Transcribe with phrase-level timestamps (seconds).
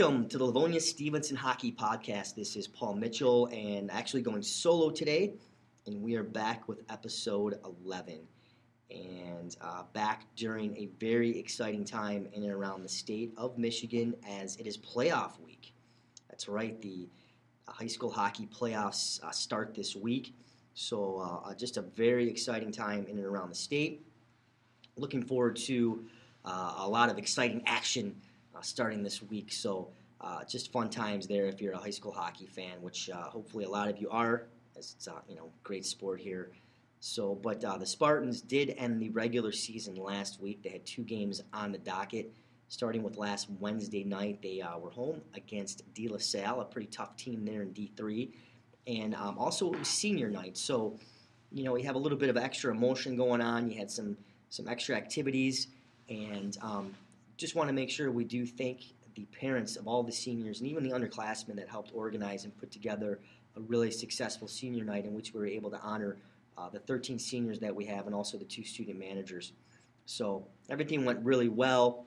[0.00, 2.34] Welcome to the Livonia Stevenson Hockey Podcast.
[2.34, 5.34] This is Paul Mitchell and actually going solo today,
[5.86, 8.20] and we are back with episode 11.
[8.90, 14.14] And uh, back during a very exciting time in and around the state of Michigan
[14.26, 15.74] as it is playoff week.
[16.30, 17.06] That's right, the
[17.68, 20.34] uh, high school hockey playoffs uh, start this week.
[20.72, 24.06] So, uh, uh, just a very exciting time in and around the state.
[24.96, 26.06] Looking forward to
[26.46, 28.16] uh, a lot of exciting action
[28.62, 29.52] starting this week.
[29.52, 29.88] So
[30.20, 33.64] uh, just fun times there if you're a high school hockey fan, which uh, hopefully
[33.64, 34.46] a lot of you are,
[34.76, 36.50] as it's you know great sport here.
[37.00, 40.62] So, but the Spartans did end the regular season last week.
[40.62, 42.32] They had two games on the docket.
[42.68, 47.16] Starting with last Wednesday night, they were home against De La Salle, a pretty tough
[47.16, 48.30] team there in D3,
[48.86, 50.56] and um, also it was senior night.
[50.56, 50.96] So,
[51.50, 53.68] you know, you have a little bit of extra emotion going on.
[53.68, 54.16] You had some
[54.50, 55.68] some extra activities,
[56.08, 56.94] and um,
[57.40, 58.82] just want to make sure we do thank
[59.14, 62.70] the parents of all the seniors and even the underclassmen that helped organize and put
[62.70, 63.18] together
[63.56, 66.18] a really successful senior night in which we were able to honor
[66.58, 69.52] uh, the 13 seniors that we have and also the two student managers.
[70.04, 72.06] So everything went really well.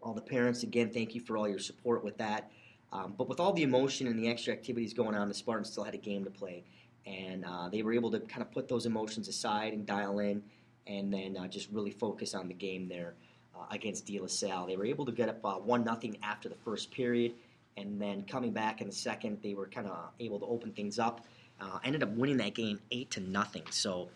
[0.00, 2.50] All the parents, again, thank you for all your support with that.
[2.92, 5.84] Um, but with all the emotion and the extra activities going on, the Spartans still
[5.84, 6.64] had a game to play.
[7.06, 10.42] And uh, they were able to kind of put those emotions aside and dial in
[10.86, 13.14] and then uh, just really focus on the game there
[13.54, 14.66] uh, against De La Salle.
[14.66, 17.32] They were able to get up uh, one nothing after the first period,
[17.76, 20.98] and then coming back in the second, they were kind of able to open things
[20.98, 21.24] up.
[21.60, 23.64] Uh, ended up winning that game eight to nothing.
[23.70, 24.08] So,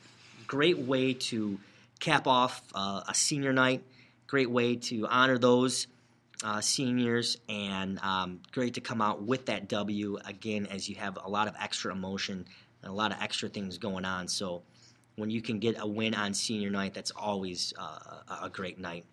[0.47, 1.59] great way to
[2.01, 3.83] cap off uh, a senior night.
[4.27, 5.87] Great way to honor those
[6.43, 11.19] uh, seniors, and um, great to come out with that W again as you have
[11.23, 12.47] a lot of extra emotion
[12.83, 14.27] and a lot of extra things going on.
[14.29, 14.63] So,
[15.17, 19.05] when you can get a win on senior night, that's always uh, a great night.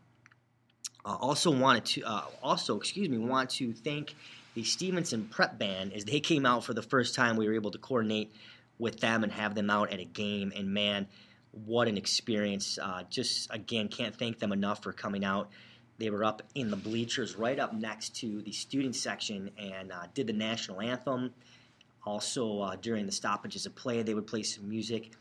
[1.06, 4.16] Uh, also wanted to uh, also excuse me want to thank
[4.54, 7.38] the Stevenson Prep Band as they came out for the first time.
[7.38, 8.32] We were able to coordinate
[8.78, 10.52] with them and have them out at a game.
[10.56, 11.08] And man,
[11.52, 12.78] what an experience!
[12.82, 15.50] Uh, just again, can't thank them enough for coming out.
[15.98, 20.08] They were up in the bleachers right up next to the student section and uh,
[20.14, 21.32] did the national anthem.
[22.04, 25.12] Also, uh, during the stoppages of play, they would play some music.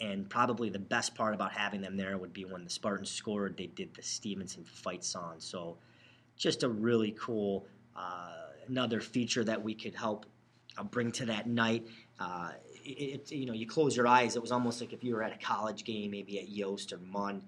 [0.00, 3.56] And probably the best part about having them there would be when the Spartans scored,
[3.56, 5.36] they did the Stevenson fight song.
[5.38, 5.78] So
[6.36, 7.66] just a really cool,
[7.96, 8.32] uh,
[8.68, 10.26] another feature that we could help
[10.76, 11.86] uh, bring to that night.
[12.20, 12.52] Uh,
[12.84, 14.36] it, you know, you close your eyes.
[14.36, 16.98] It was almost like if you were at a college game, maybe at Yost or
[16.98, 17.42] Munn.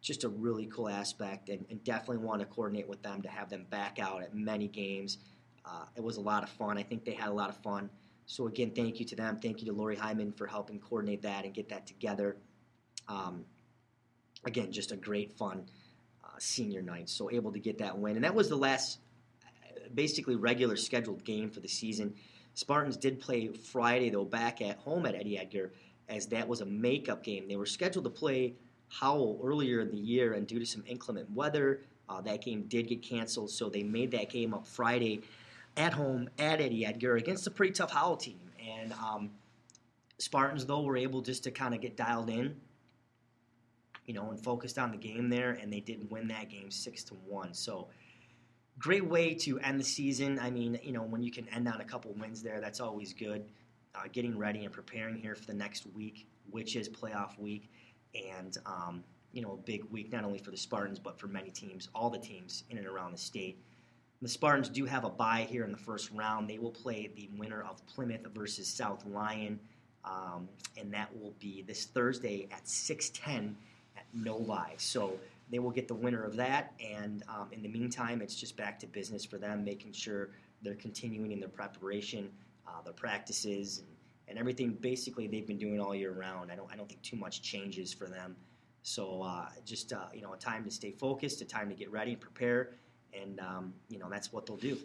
[0.00, 3.50] Just a really cool aspect, and, and definitely want to coordinate with them to have
[3.50, 5.18] them back out at many games.
[5.64, 6.78] Uh, it was a lot of fun.
[6.78, 7.90] I think they had a lot of fun.
[8.26, 9.38] So again, thank you to them.
[9.40, 12.36] Thank you to Lori Hyman for helping coordinate that and get that together.
[13.08, 13.44] Um,
[14.44, 15.66] again, just a great fun
[16.24, 17.08] uh, senior night.
[17.08, 18.98] So able to get that win, and that was the last,
[19.94, 22.14] basically regular scheduled game for the season.
[22.54, 25.72] Spartans did play Friday though back at home at Eddie Edgar,
[26.08, 27.46] as that was a makeup game.
[27.48, 28.54] They were scheduled to play
[28.88, 32.88] Howell earlier in the year, and due to some inclement weather, uh, that game did
[32.88, 33.50] get canceled.
[33.50, 35.22] So they made that game up Friday
[35.76, 38.40] at home at Eddie Edgar against a pretty tough Howell team.
[38.66, 39.30] And um,
[40.18, 42.56] Spartans, though, were able just to kind of get dialed in,
[44.06, 47.04] you know, and focused on the game there, and they did win that game six
[47.04, 47.52] to one.
[47.52, 47.88] So
[48.78, 50.38] great way to end the season.
[50.38, 53.12] I mean, you know, when you can end on a couple wins there, that's always
[53.12, 53.44] good.
[53.94, 57.70] Uh, getting ready and preparing here for the next week, which is playoff week,
[58.14, 61.50] and um, you know, a big week not only for the Spartans but for many
[61.50, 63.58] teams, all the teams in and around the state.
[64.22, 66.48] The Spartans do have a bye here in the first round.
[66.48, 69.60] They will play the winner of Plymouth versus South Lyon,
[70.04, 73.54] um, and that will be this Thursday at 6:10
[73.94, 74.74] at Novi.
[74.78, 75.18] So
[75.50, 78.78] they will get the winner of that, and um, in the meantime, it's just back
[78.80, 80.30] to business for them, making sure
[80.62, 82.30] they're continuing in their preparation,
[82.66, 83.88] uh, their practices, and,
[84.28, 84.72] and, everything.
[84.72, 86.50] Basically, they've been doing all year round.
[86.50, 88.34] I don't, I don't think too much changes for them.
[88.82, 91.92] So uh, just uh, you know, a time to stay focused, a time to get
[91.92, 92.70] ready and prepare
[93.14, 94.78] and um, you know that's what they'll do.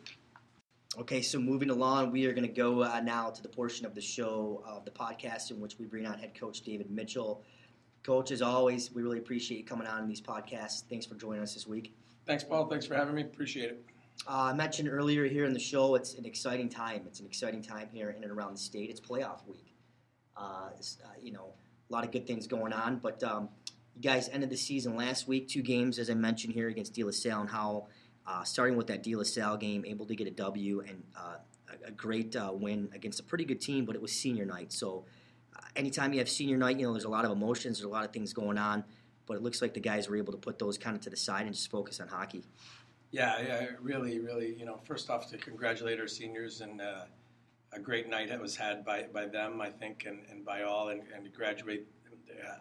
[0.97, 3.95] Okay, so moving along, we are going to go uh, now to the portion of
[3.95, 7.43] the show of the podcast in which we bring on head coach David Mitchell.
[8.03, 10.83] Coach, as always, we really appreciate you coming on in these podcasts.
[10.89, 11.95] Thanks for joining us this week.
[12.25, 12.67] Thanks, Paul.
[12.67, 13.21] Thanks for having me.
[13.21, 13.85] Appreciate it.
[14.27, 17.03] Uh, I mentioned earlier here in the show, it's an exciting time.
[17.07, 18.89] It's an exciting time here in and around the state.
[18.89, 19.75] It's playoff week.
[20.35, 21.53] Uh, uh, you know,
[21.89, 22.97] a lot of good things going on.
[22.97, 23.49] But um,
[23.95, 27.03] you guys ended the season last week, two games, as I mentioned here, against De
[27.03, 27.89] La Salle and Howell.
[28.25, 31.37] Uh, starting with that De La Salle game, able to get a W and uh,
[31.85, 34.71] a, great uh, win against a pretty good team, but it was senior night.
[34.71, 35.05] So
[35.55, 37.89] uh, anytime you have senior night, you know, there's a lot of emotions, there's a
[37.89, 38.83] lot of things going on,
[39.25, 41.17] but it looks like the guys were able to put those kind of to the
[41.17, 42.43] side and just focus on hockey.
[43.11, 44.55] Yeah, yeah, really, really.
[44.55, 47.05] You know, first off, to congratulate our seniors and uh,
[47.73, 50.89] a great night that was had by, by them, I think, and, and by all,
[50.89, 51.87] and, and to graduate.
[52.29, 52.59] Uh,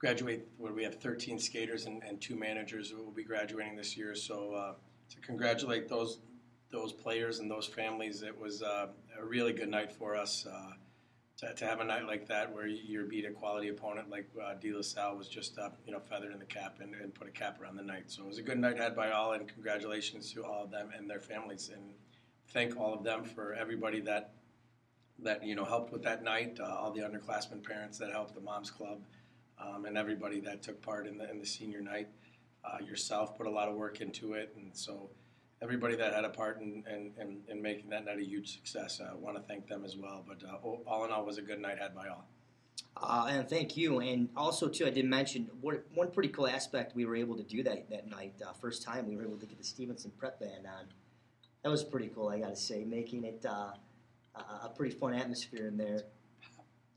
[0.00, 3.96] graduate where we have 13 skaters and, and, two managers who will be graduating this
[3.96, 4.14] year.
[4.14, 4.72] So uh,
[5.10, 6.18] to congratulate those
[6.72, 8.86] those players and those families, it was uh,
[9.18, 10.46] a really good night for us.
[10.46, 10.72] Uh,
[11.36, 14.54] to, to, have a night like that where you beat a quality opponent like uh,
[14.54, 17.30] De La Salle was just you know feathered in the cap and, and, put a
[17.30, 18.04] cap around the night.
[18.06, 20.90] So it was a good night had by all, and congratulations to all of them
[20.96, 21.82] and their families, and
[22.48, 24.32] thank all of them for everybody that
[25.22, 28.40] that you know helped with that night, uh, all the underclassmen parents that helped, the
[28.40, 29.00] Moms Club,
[29.60, 32.08] um, and everybody that took part in the in the senior night.
[32.62, 35.08] Uh, yourself put a lot of work into it, and so
[35.62, 39.00] everybody that had a part in, in, in, in making that night a huge success.
[39.00, 40.24] I want to thank them as well.
[40.26, 42.26] But uh, all in all, was a good night had by all.
[42.96, 44.00] Uh, and thank you.
[44.00, 47.62] And also, too, I did mention one pretty cool aspect we were able to do
[47.62, 48.34] that that night.
[48.46, 50.86] Uh, first time we were able to get the Stevenson Prep Band on.
[51.62, 53.72] That was pretty cool, I got to say, making it uh,
[54.34, 56.04] a pretty fun atmosphere in there.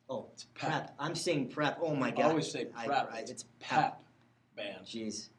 [0.10, 0.72] Oh, it's prep.
[0.72, 0.96] prep.
[1.00, 1.80] I'm saying prep.
[1.82, 2.26] Oh my god.
[2.26, 3.10] I always say prep.
[3.12, 3.80] I, I, it's pep.
[3.80, 4.04] pep
[4.56, 4.86] band.
[4.86, 5.30] Jeez.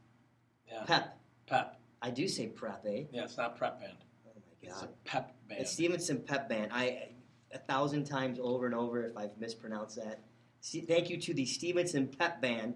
[0.70, 0.84] Yeah.
[0.86, 1.18] Pep.
[1.46, 1.80] Pep.
[2.00, 3.04] I do say prep, eh?
[3.12, 3.92] Yeah, it's not prep band.
[4.26, 4.74] Oh my god.
[4.74, 5.60] It's a pep band.
[5.60, 6.70] It's Stevenson Pep Band.
[6.72, 7.08] I
[7.52, 10.20] a thousand times over and over if I've mispronounced that.
[10.60, 12.74] See, thank you to the Stevenson Pep Band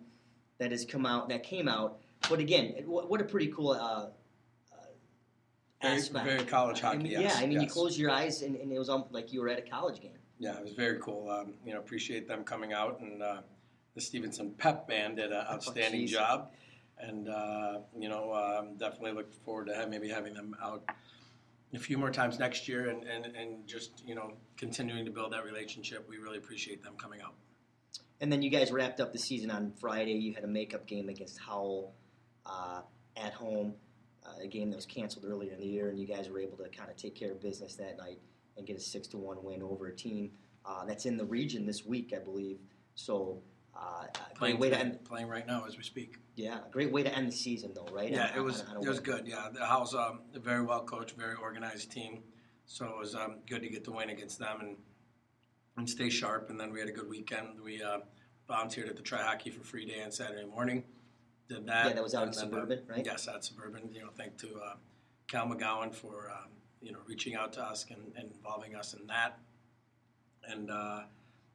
[0.59, 2.01] that has come out that came out.
[2.29, 4.07] But again, what a pretty cool uh,
[5.83, 6.99] very, very, college hockey.
[6.99, 7.63] I mean, yes, yeah, I mean, yes.
[7.63, 10.19] you close your eyes and, and, it was like you were at a college game.
[10.39, 11.31] Yeah, it was very cool.
[11.31, 13.41] Um, you know, appreciate them coming out, and uh,
[13.95, 16.53] the Stevenson Pep Band did an oh, outstanding oh, job.
[17.01, 20.83] And uh, you know um, definitely look forward to have, maybe having them out
[21.73, 25.33] a few more times next year and, and, and just you know continuing to build
[25.33, 26.09] that relationship.
[26.09, 27.35] We really appreciate them coming out.
[28.21, 30.15] And then you guys wrapped up the season on friday.
[30.15, 31.95] You had a makeup game against howell
[32.45, 32.81] uh,
[33.17, 33.75] at home
[34.27, 36.57] uh, a game that was canceled earlier in the year and you guys were able
[36.57, 38.19] to kind of take care of business that night
[38.59, 40.31] and get a six to one win over a team
[40.67, 42.59] uh, that's in the region this week i believe
[42.95, 43.41] so
[43.79, 46.17] uh, playing, way to end, playing right now as we speak.
[46.35, 48.11] Yeah, great way to end the season, though, right?
[48.11, 49.27] Yeah, on, it was on, it was good.
[49.27, 52.23] Yeah, the house um, a very well coached, very organized team,
[52.67, 54.77] so it was um, good to get the win against them and
[55.77, 56.51] and stay sharp.
[56.51, 57.61] And then we had a good weekend.
[57.63, 57.99] We uh,
[58.49, 60.83] volunteered at the Try Hockey for Free Day on Saturday morning.
[61.49, 61.87] Did that.
[61.87, 63.07] Yeah, that was out in Suburban, uh, right?
[63.07, 63.91] Yes, at Suburban.
[63.93, 64.75] You know, thank to uh,
[65.29, 66.51] Cal McGowan for um,
[66.81, 69.39] you know reaching out to us and, and involving us in that.
[70.45, 71.03] And uh,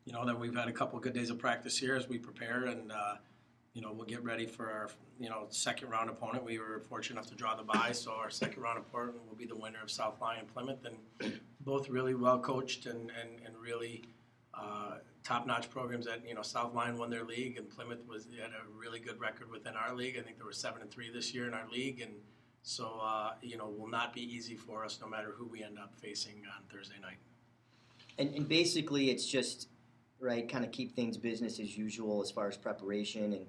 [0.06, 2.66] you know that we've had a couple good days of practice here as we prepare,
[2.66, 3.16] and uh,
[3.74, 4.90] you know we'll get ready for our
[5.20, 6.44] you know second round opponent.
[6.44, 9.46] We were fortunate enough to draw the bye, so our second round opponent will be
[9.46, 14.04] the winner of South Lyon Plymouth, and both really well coached and and, and really.
[14.56, 18.52] Uh, top-notch programs that you know South Lyon won their league and Plymouth was had
[18.52, 20.18] a really good record within our league.
[20.18, 22.14] I think there were seven and three this year in our league, and
[22.64, 25.78] so uh, you know will not be easy for us no matter who we end
[25.78, 27.18] up facing on Thursday night.
[28.18, 29.68] And, and basically, it's just
[30.24, 30.48] right?
[30.48, 33.46] Kind of keep things business as usual as far as preparation, and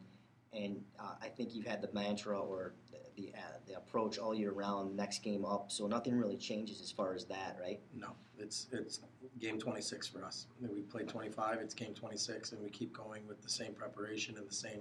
[0.53, 4.35] and uh, I think you've had the mantra or the the, uh, the, approach all
[4.35, 4.97] year round.
[4.97, 7.81] Next game up, so nothing really changes as far as that, right?
[7.95, 8.09] No,
[8.39, 9.01] it's it's
[9.39, 10.47] game 26 for us.
[10.61, 11.59] We played 25.
[11.61, 14.81] It's game 26, and we keep going with the same preparation and the same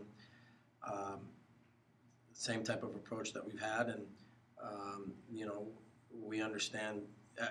[0.91, 1.21] um,
[2.33, 4.03] same type of approach that we've had, and
[4.63, 5.67] um, you know
[6.11, 7.01] we understand.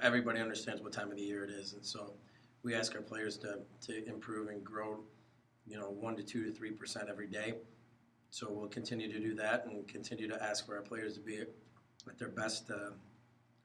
[0.00, 2.14] Everybody understands what time of the year it is, and so
[2.62, 5.00] we ask our players to, to improve and grow,
[5.66, 7.54] you know, one to two to three percent every day.
[8.30, 11.38] So we'll continue to do that and continue to ask for our players to be
[11.40, 12.70] at their best.
[12.70, 12.92] Uh,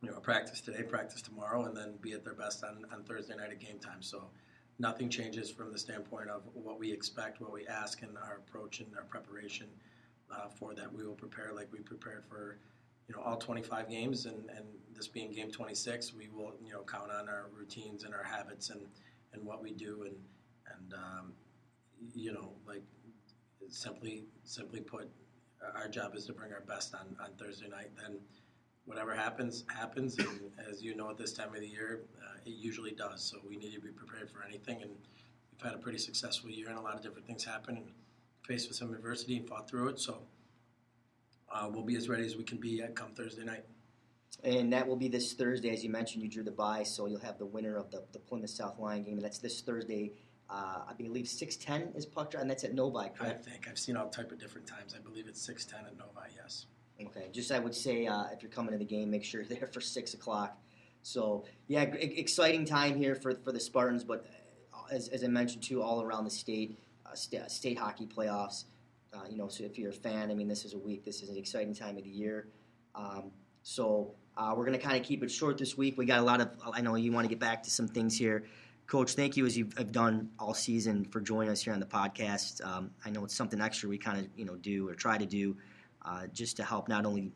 [0.01, 3.35] you know, practice today, practice tomorrow, and then be at their best on, on Thursday
[3.35, 4.01] night at game time.
[4.01, 4.29] So
[4.77, 8.79] nothing changes from the standpoint of what we expect, what we ask, and our approach
[8.79, 9.67] and our preparation
[10.31, 10.93] uh, for that.
[10.93, 12.59] We will prepare like we prepared for
[13.07, 16.83] you know all 25 games and, and this being game 26 we will you know
[16.83, 18.81] count on our routines and our habits and
[19.33, 20.15] and what we do and
[20.73, 21.33] and um,
[22.13, 22.83] you know like
[23.69, 25.09] simply simply put
[25.75, 27.89] our job is to bring our best on, on Thursday night.
[27.99, 28.19] Then
[28.85, 30.17] whatever happens happens.
[30.19, 33.21] And as you know at this time of the year uh, it usually does.
[33.23, 34.81] So we need to be prepared for anything.
[34.81, 34.91] And
[35.51, 37.85] we've had a pretty successful year and a lot of different things happen and
[38.45, 39.99] faced with some adversity and fought through it.
[39.99, 40.19] So
[41.51, 43.63] uh, we'll be as ready as we can be at come Thursday night.
[44.43, 46.23] And that will be this Thursday, as you mentioned.
[46.23, 49.03] You drew the bye, so you'll have the winner of the, the Plymouth South Lyon
[49.03, 50.13] game, and that's this Thursday.
[50.49, 53.47] Uh, I believe six ten is puck drop, and that's at Novi, correct?
[53.47, 54.95] I think I've seen all type of different times.
[54.95, 56.29] I believe it's six ten at Novi.
[56.35, 56.67] Yes.
[57.01, 57.29] Okay.
[57.31, 59.67] Just I would say uh, if you're coming to the game, make sure you're there
[59.67, 60.57] for six o'clock.
[61.01, 64.25] So yeah, exciting time here for for the Spartans, but
[64.73, 68.65] uh, as, as I mentioned too, all around the state, uh, st- state hockey playoffs.
[69.17, 71.03] Uh, you know, so if you're a fan, I mean, this is a week.
[71.03, 72.49] This is an exciting time of the year.
[72.93, 73.31] Um,
[73.63, 75.97] So uh, we're going to kind of keep it short this week.
[75.97, 76.49] We got a lot of.
[76.71, 78.45] I know you want to get back to some things here.
[78.85, 82.65] Coach, thank you as you've done all season for joining us here on the podcast.
[82.65, 85.25] Um, I know it's something extra we kind of you know do or try to
[85.25, 85.57] do
[86.05, 87.33] uh, just to help not only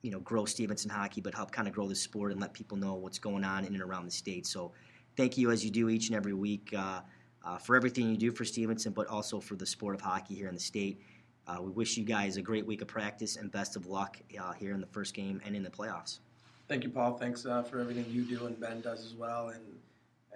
[0.00, 2.78] you know grow Stevenson hockey, but help kind of grow the sport and let people
[2.78, 4.46] know what's going on in and around the state.
[4.46, 4.72] So
[5.16, 7.00] thank you as you do each and every week uh,
[7.44, 10.48] uh, for everything you do for Stevenson, but also for the sport of hockey here
[10.48, 11.02] in the state.
[11.46, 14.52] Uh, we wish you guys a great week of practice and best of luck uh,
[14.52, 16.20] here in the first game and in the playoffs.
[16.68, 17.18] Thank you, Paul.
[17.18, 19.62] Thanks uh, for everything you do and Ben does as well, and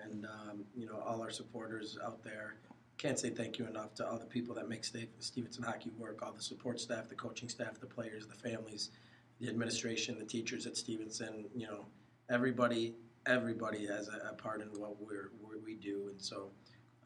[0.05, 2.57] and um, you know all our supporters out there.
[2.99, 6.33] Can't say thank you enough to all the people that make Stevenson hockey work, all
[6.33, 8.91] the support staff, the coaching staff, the players, the families,
[9.41, 11.47] the administration, the teachers at Stevenson.
[11.55, 11.87] You know,
[12.29, 16.51] everybody, everybody has a, a part in what what we do, and so.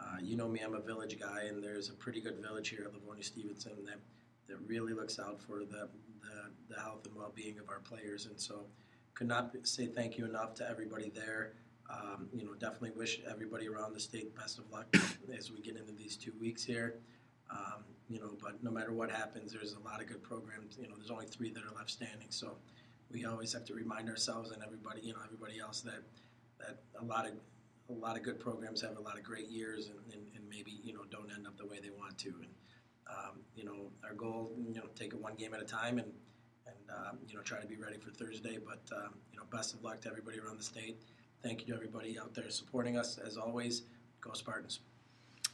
[0.02, 2.84] Uh, you know me, I'm a village guy, and there's a pretty good village here
[2.86, 4.00] at Livonia Stevenson that,
[4.48, 5.88] that really looks out for the,
[6.22, 8.26] the, the health and well being of our players.
[8.26, 8.66] And so,
[9.14, 11.52] could not say thank you enough to everybody there.
[11.90, 14.86] Um, you know, definitely wish everybody around the state best of luck
[15.36, 16.94] as we get into these two weeks here.
[17.50, 20.78] Um, you know, but no matter what happens, there's a lot of good programs.
[20.80, 22.56] You know, there's only three that are left standing, so
[23.10, 26.02] we always have to remind ourselves and everybody, you know, everybody else that
[26.58, 27.32] that a lot of
[27.92, 30.80] a lot of good programs have a lot of great years and, and, and maybe
[30.82, 32.28] you know don't end up the way they want to.
[32.28, 32.52] And
[33.08, 36.10] um, you know, our goal, you know, take it one game at a time and
[36.66, 38.58] and um, you know try to be ready for Thursday.
[38.64, 41.02] But um, you know, best of luck to everybody around the state.
[41.42, 43.82] Thank you to everybody out there supporting us as always.
[44.20, 44.80] Go Spartans!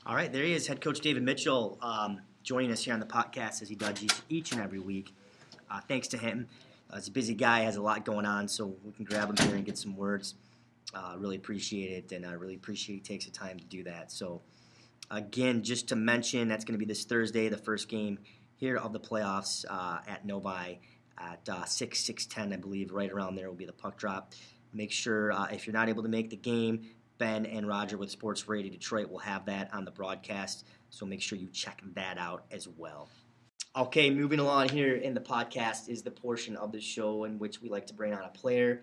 [0.07, 3.07] All right, there he is, head coach David Mitchell, um, joining us here on the
[3.07, 5.14] podcast as he does each, and every week.
[5.71, 6.49] Uh, thanks to him.
[6.90, 9.47] Uh, he's a busy guy, has a lot going on, so we can grab him
[9.47, 10.35] here and get some words.
[10.95, 14.11] Uh, really appreciate it, and I really appreciate he takes the time to do that.
[14.11, 14.40] So,
[15.11, 18.18] again, just to mention, that's going to be this Thursday, the first game
[18.57, 20.80] here of the playoffs uh, at Novi
[21.18, 24.33] at uh, 6, 610, I believe, right around there will be the puck drop.
[24.73, 28.11] Make sure uh, if you're not able to make the game, Ben and Roger with
[28.11, 32.16] Sports Radio Detroit will have that on the broadcast, so make sure you check that
[32.16, 33.09] out as well.
[33.76, 37.61] Okay, moving along here in the podcast is the portion of the show in which
[37.61, 38.83] we like to bring on a player.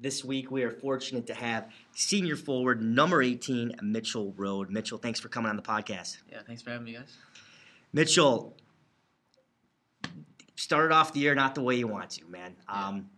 [0.00, 4.70] This week, we are fortunate to have senior forward number 18, Mitchell Road.
[4.70, 6.18] Mitchell, thanks for coming on the podcast.
[6.30, 7.16] Yeah, thanks for having me, guys.
[7.92, 8.56] Mitchell,
[10.54, 12.54] started off the year not the way you want to, man.
[12.68, 13.10] Um,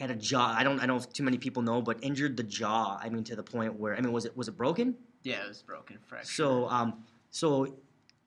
[0.00, 0.52] had a jaw.
[0.58, 0.80] I don't.
[0.80, 1.14] I don't.
[1.14, 2.98] Too many people know, but injured the jaw.
[3.00, 4.96] I mean, to the point where I mean, was it was it broken?
[5.22, 6.34] Yeah, it was broken, fractured.
[6.34, 7.76] So, um, so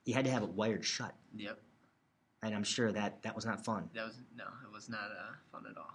[0.05, 1.13] you had to have it wired shut.
[1.35, 1.59] Yep.
[2.41, 3.89] And I'm sure that that was not fun.
[3.93, 5.93] That was no, it was not uh, fun at all.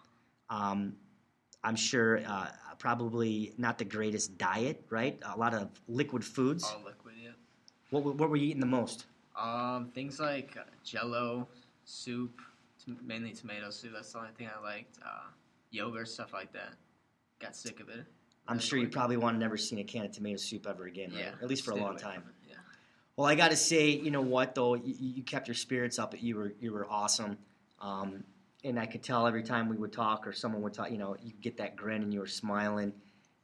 [0.50, 0.97] Um,
[1.64, 5.19] I'm sure uh, probably not the greatest diet, right?
[5.35, 6.64] A lot of liquid foods.
[6.64, 7.31] All liquid, yeah.
[7.90, 9.07] What what were you eating the most?
[9.38, 11.49] Um, things like Jello,
[11.85, 12.40] soup,
[12.85, 13.92] t- mainly tomato soup.
[13.95, 14.99] That's the only thing I liked.
[15.04, 15.28] Uh,
[15.71, 16.75] yogurt, stuff like that.
[17.38, 18.04] Got sick of it.
[18.49, 21.12] I'm sure you probably want to never seen a can of tomato soup ever again,
[21.12, 21.21] right?
[21.21, 22.25] Yeah, At least for a long time.
[22.49, 22.57] Yeah.
[23.16, 26.14] Well, I got to say, you know what though, you, you kept your spirits up.
[26.21, 27.38] You were you were awesome,
[27.81, 28.25] um,
[28.64, 31.16] and I could tell every time we would talk or someone would talk, you know,
[31.23, 32.92] you get that grin and you were smiling,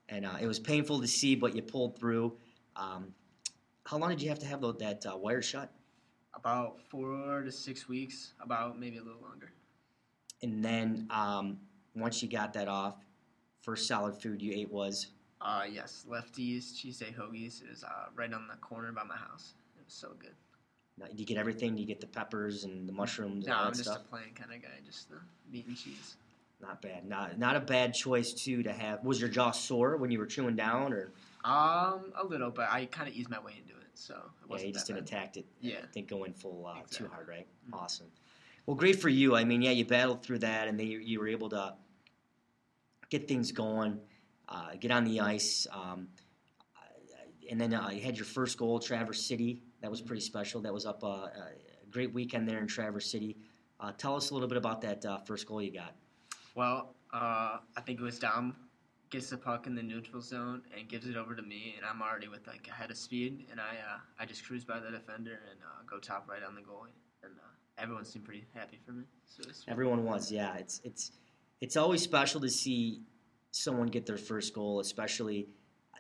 [0.09, 2.37] and uh, it was painful to see, but you pulled through.
[2.77, 3.15] Um,
[3.85, 5.73] how long did you have to have tho- that uh, wire shut?
[6.35, 8.33] About four to six weeks.
[8.41, 9.51] About maybe a little longer.
[10.43, 11.59] And then um,
[11.97, 12.95] once you got that off,
[13.63, 15.09] first solid food you ate was
[15.41, 19.55] Uh, yes, Lefties cheesesteak hoagies is uh, right on the corner by my house.
[19.77, 20.35] It was so good.
[21.07, 21.75] Do you get everything?
[21.75, 24.03] Do you get the peppers and the mushrooms and No, all I'm that just stuff?
[24.05, 25.17] a plain kind of guy, just the
[25.51, 26.17] meat and cheese.
[26.61, 27.07] Not bad.
[27.09, 29.05] Not not a bad choice too to have.
[29.05, 31.13] Was your jaw sore when you were chewing down, or
[31.45, 34.15] Um, a little, but I kind of eased my way into it, so
[34.51, 35.47] it yeah, you just didn't attack it?
[35.61, 35.77] Yeah.
[35.93, 37.47] Didn't go in full uh, too hard, right?
[37.71, 37.75] Mhm.
[37.79, 38.09] Awesome.
[38.67, 39.37] Well, great for you.
[39.37, 41.75] I mean, yeah, you battled through that, and then you, you were able to
[43.09, 44.01] get things going,
[44.49, 46.09] uh, get on the ice, um,
[46.77, 46.81] uh,
[47.51, 49.63] and then uh, you had your first goal, Traverse City.
[49.81, 50.61] That was pretty special.
[50.61, 51.53] That was up uh, a
[51.91, 53.37] great weekend there in Traverse City.
[53.81, 55.95] Uh, tell us a little bit about that uh, first goal you got.
[56.55, 58.57] Well, uh, I think it was Dom
[59.11, 62.03] gets the puck in the neutral zone and gives it over to me, and I'm
[62.03, 64.91] already with like a head of speed, and I uh, I just cruise by the
[64.91, 66.87] defender and uh, go top right on the goal,
[67.23, 69.05] and uh, everyone seemed pretty happy for me.
[69.27, 70.57] So Everyone was, yeah.
[70.57, 71.13] It's it's
[71.61, 73.03] it's always special to see
[73.51, 75.49] someone get their first goal, especially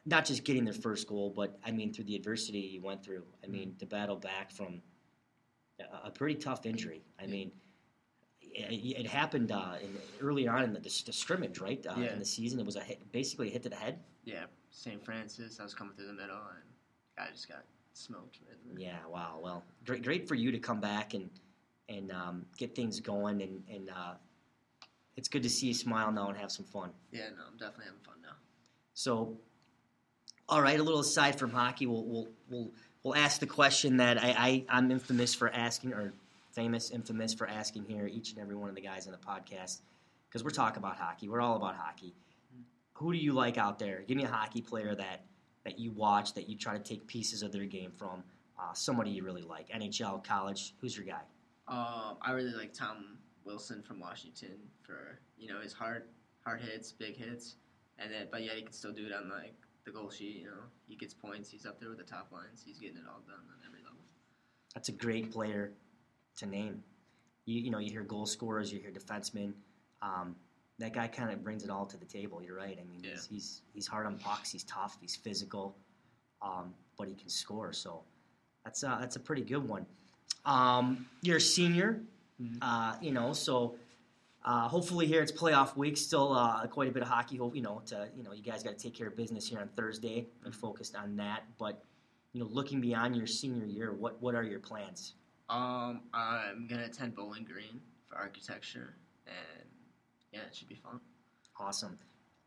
[0.08, 3.24] not just getting their first goal, but I mean through the adversity you went through.
[3.44, 4.82] I mean to battle back from
[5.80, 7.02] a, a pretty tough injury.
[7.20, 7.52] I mean.
[8.54, 11.86] It, it happened uh, in, early on in the, the, scrimmage, right?
[11.86, 12.12] Uh, Yeah.
[12.14, 14.00] In the season, it was a hit, basically a hit to the head.
[14.24, 15.04] yeah, St.
[15.04, 15.60] Francis.
[15.60, 16.64] I was coming through the middle, and
[17.16, 18.38] guy just got smoked.
[18.48, 18.80] Right.
[18.80, 19.38] Yeah, wow.
[19.40, 21.28] Well, great, great for you to come back and
[21.88, 24.14] and um, get things going and and uh,
[25.16, 26.90] it's good to see you smile now and have some fun.
[27.12, 28.36] Yeah, no, I'm definitely having fun now.
[28.94, 29.36] So,
[30.48, 32.70] all right, a little aside from hockey, we'll we'll we'll,
[33.02, 36.12] we'll ask the question that I, I I'm infamous for asking, or
[36.52, 39.80] famous, infamous for asking here each and every one of the guys on the podcast,
[40.28, 41.28] because we're talking about hockey.
[41.28, 42.14] We're all about hockey.
[42.94, 44.02] Who do you like out there?
[44.06, 45.22] Give me a hockey player that
[45.64, 48.22] that you watch that you try to take pieces of their game from.
[48.60, 50.74] Uh, somebody you really like, NHL, college.
[50.80, 51.20] Who's your guy?
[51.68, 56.04] Um, I really like Tom Wilson from Washington for you know his hard
[56.44, 57.54] hard hits, big hits,
[57.98, 59.54] and then but yeah he can still do it on like
[59.88, 60.36] the goal sheet.
[60.36, 61.50] You know he gets points.
[61.50, 62.62] He's up there with the top lines.
[62.64, 63.98] He's getting it all done on every level.
[64.74, 65.72] That's a great player
[66.38, 66.82] to name.
[67.46, 69.52] You you know you hear goal scorers, you hear defensemen.
[70.02, 70.36] Um,
[70.78, 72.40] that guy kind of brings it all to the table.
[72.40, 72.78] You're right.
[72.80, 73.10] I mean, Yeah.
[73.12, 74.52] he's, he's he's hard on pucks.
[74.52, 74.96] He's tough.
[75.00, 75.74] He's physical,
[76.42, 77.72] um, but he can score.
[77.72, 78.02] So
[78.64, 79.86] that's uh, that's a pretty good one.
[80.44, 82.00] Um, you're a senior,
[82.40, 82.58] Mhm.
[82.62, 83.74] uh, you know, so.
[84.44, 85.96] Uh, hopefully here it's playoff week.
[85.96, 87.36] Still uh, quite a bit of hockey.
[87.36, 89.58] Hope you know to you know you guys got to take care of business here
[89.58, 91.44] on Thursday and focused on that.
[91.58, 91.84] But
[92.32, 95.14] you know, looking beyond your senior year, what what are your plans?
[95.50, 98.94] Um, I'm gonna attend Bowling Green for architecture,
[99.26, 99.68] and
[100.32, 101.00] yeah, it should be fun.
[101.58, 101.98] Awesome.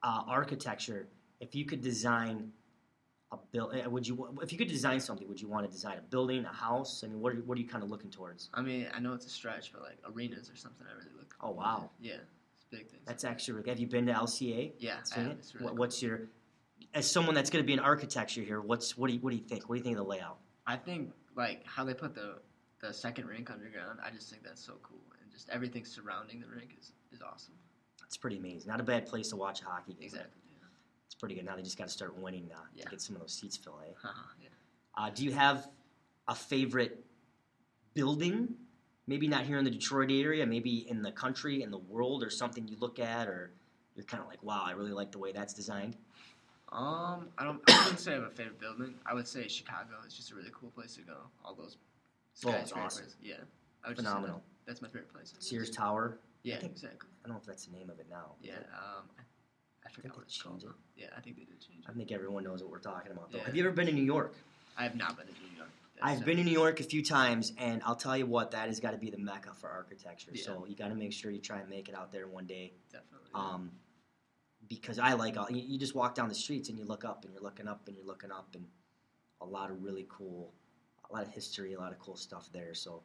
[0.04, 1.08] Uh, architecture.
[1.40, 2.52] If you could design
[3.32, 4.38] a build, eh, would you?
[4.42, 7.04] If you could design something, would you want to design a building, a house?
[7.04, 8.50] I mean, what are, what are you kind of looking towards?
[8.54, 11.34] I mean, I know it's a stretch, but like arenas or something, I really look.
[11.42, 11.90] Oh, wow.
[12.02, 12.16] Yeah,
[12.56, 13.04] it's big things.
[13.06, 13.56] That's actually.
[13.56, 13.70] Really.
[13.70, 14.74] Have you been to LCA?
[14.80, 15.32] yeah, I Seen have.
[15.34, 15.46] it?
[15.54, 15.78] Really What, cool.
[15.80, 16.22] what's your?
[16.94, 19.38] As someone that's going to be in architecture here, what's what do you what do
[19.38, 19.70] you think?
[19.70, 20.38] What do you think of the layout?
[20.68, 22.40] I think like how they put the
[22.82, 24.00] the second rink underground.
[24.06, 27.54] I just think that's so cool, and just everything surrounding the rink is is awesome.
[28.06, 28.68] It's pretty amazing.
[28.70, 30.04] Not a bad place to watch a hockey game.
[30.04, 30.32] Exactly.
[31.22, 31.46] Pretty good.
[31.46, 32.84] Now they just got to start winning uh, Yeah.
[32.84, 33.78] to get some of those seats filled.
[33.88, 33.92] Eh?
[34.04, 34.10] Yeah.
[34.42, 34.48] yeah.
[35.06, 35.70] Uh, do you have
[36.28, 37.06] a favorite
[37.94, 38.56] building?
[39.08, 42.30] Maybe not here in the Detroit area, maybe in the country, in the world, or
[42.30, 43.52] something you look at, or
[43.96, 45.96] you're kind of like, wow, I really like the way that's designed.
[46.72, 47.60] Um, I don't.
[47.70, 48.96] I wouldn't say I have a favorite building.
[49.06, 51.18] I would say Chicago is just a really cool place to go.
[51.44, 51.78] All those
[52.46, 52.94] Oh, skyscrapers.
[52.94, 53.06] awesome.
[53.22, 53.36] Yeah.
[53.84, 54.38] I would just say Phenomenal.
[54.38, 55.34] that- that's my favorite place.
[55.40, 56.18] Sears Tower.
[56.44, 57.10] Yeah, I think- exactly.
[57.24, 58.36] I don't know if that's the name of it now.
[58.42, 58.54] Yeah.
[58.74, 59.24] Um, I,
[59.92, 60.62] I forgot what it's called.
[60.62, 60.76] changed.
[60.96, 61.90] Yeah, I think they did change it.
[61.90, 63.32] I think everyone knows what we're talking about.
[63.32, 63.40] Though.
[63.40, 63.46] Yeah.
[63.46, 64.34] Have you ever been to New York?
[64.78, 65.70] I have not been to New York.
[65.96, 68.68] That's I've been to New York a few times, and I'll tell you what, that
[68.68, 70.32] has got to be the mecca for architecture.
[70.34, 70.44] Yeah.
[70.44, 72.74] So you got to make sure you try and make it out there one day.
[72.92, 73.30] definitely.
[73.36, 73.72] um,
[74.70, 77.26] because I like all, you, you just walk down the streets and you look up
[77.26, 78.66] and you're looking up and you're looking up and
[79.42, 80.54] a lot of really cool,
[81.10, 82.74] a lot of history, a lot of cool stuff there.
[82.74, 83.02] So,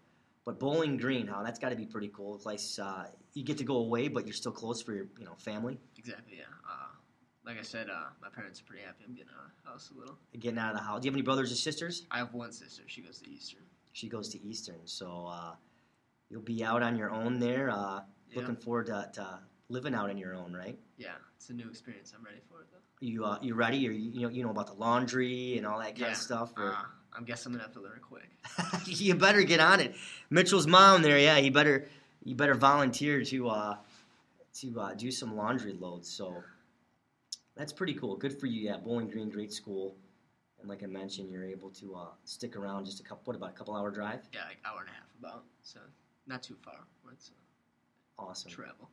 [0.46, 1.42] but Bowling Green, huh?
[1.44, 2.38] That's got to be pretty cool.
[2.38, 5.34] Place uh, you get to go away, but you're still close for your you know
[5.36, 5.78] family.
[5.98, 6.38] exactly.
[6.38, 6.44] Yeah.
[6.66, 6.86] Uh,
[7.44, 9.90] like I said, uh, my parents are pretty happy I'm getting out of the house
[9.94, 10.16] a little.
[10.38, 11.00] Getting out of the house.
[11.02, 12.06] Do you have any brothers or sisters?
[12.10, 12.82] I have one sister.
[12.86, 13.62] She goes to Eastern.
[13.92, 15.54] She goes to Eastern, so uh,
[16.30, 17.70] you'll be out on your own there.
[17.70, 18.40] Uh, Yeah.
[18.40, 20.78] Looking forward to, to living out on your own, right?
[20.98, 22.12] Yeah, it's a new experience.
[22.16, 22.78] I'm ready for it though.
[23.00, 23.86] You uh, you ready?
[23.88, 26.10] Or you you know you know about the laundry and all that kind Yeah.
[26.10, 26.52] of stuff.
[26.56, 26.76] Or?
[27.16, 28.30] I'm guessing I'm gonna have to learn quick.
[28.86, 29.94] you better get on it.
[30.30, 31.86] Mitchell's mom there, yeah, you better
[32.24, 33.76] you better volunteer to uh,
[34.60, 36.08] to uh, do some laundry loads.
[36.08, 36.42] So
[37.56, 38.16] that's pretty cool.
[38.16, 38.60] Good for you.
[38.62, 39.96] Yeah, Bowling Green, great school.
[40.60, 43.22] And like I mentioned, you're able to uh, stick around just a couple.
[43.24, 44.20] What about a couple hour drive?
[44.32, 45.44] Yeah, like hour and a half about.
[45.62, 45.80] So
[46.26, 46.80] not too far.
[47.12, 48.88] It's uh, Awesome, travel.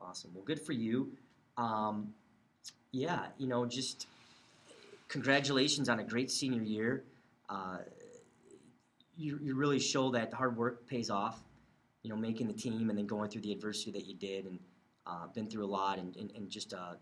[0.00, 0.30] awesome.
[0.34, 1.12] Well, good for you.
[1.56, 2.14] Um,
[2.92, 4.06] yeah, you know, just
[5.08, 7.02] congratulations on a great senior year.
[7.52, 7.78] Uh,
[9.14, 11.38] you, you really show that the hard work pays off.
[12.02, 14.58] You know, making the team and then going through the adversity that you did, and
[15.06, 16.94] uh, been through a lot, and, and, and just uh, uh,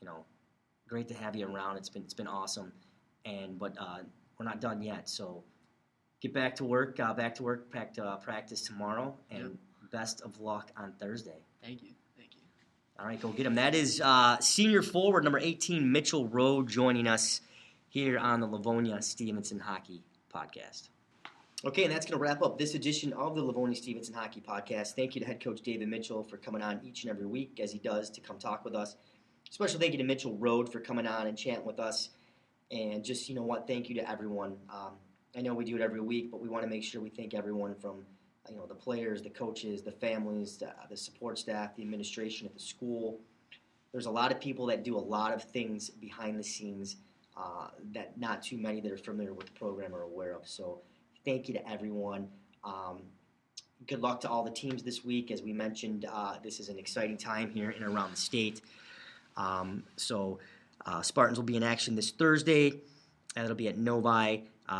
[0.00, 0.24] you know,
[0.88, 1.76] great to have you around.
[1.76, 2.72] It's been it's been awesome,
[3.24, 3.98] and but uh,
[4.38, 5.08] we're not done yet.
[5.08, 5.42] So
[6.20, 7.00] get back to work.
[7.00, 7.72] Uh, back to work.
[7.72, 9.58] Back to uh, practice tomorrow, and
[9.90, 11.44] best of luck on Thursday.
[11.60, 11.90] Thank you.
[12.16, 12.42] Thank you.
[13.00, 13.56] All right, go get him.
[13.56, 17.40] That is uh, senior forward number 18, Mitchell Rowe, joining us
[17.92, 20.02] here on the Livonia Stevenson Hockey
[20.34, 20.88] Podcast.
[21.66, 24.94] Okay, and that's going to wrap up this edition of the Livonia Stevenson Hockey Podcast.
[24.94, 27.70] Thank you to head coach David Mitchell for coming on each and every week, as
[27.70, 28.96] he does, to come talk with us.
[29.50, 32.08] Special thank you to Mitchell Road for coming on and chatting with us.
[32.70, 34.56] And just, you know what, thank you to everyone.
[34.70, 34.92] Um,
[35.36, 37.34] I know we do it every week, but we want to make sure we thank
[37.34, 38.06] everyone from
[38.48, 42.54] you know the players, the coaches, the families, the, the support staff, the administration at
[42.54, 43.20] the school.
[43.92, 46.96] There's a lot of people that do a lot of things behind the scenes
[47.42, 50.46] uh, that not too many that are familiar with the program are aware of.
[50.46, 50.82] So
[51.24, 52.28] thank you to everyone.
[52.64, 53.02] Um,
[53.86, 55.30] good luck to all the teams this week.
[55.30, 58.60] As we mentioned, uh, this is an exciting time here in and around the state.
[59.36, 60.38] Um, so
[60.86, 62.70] uh, Spartans will be in action this Thursday,
[63.34, 64.44] and it'll be at Novi.